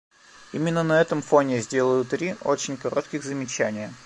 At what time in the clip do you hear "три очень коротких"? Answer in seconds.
2.05-3.23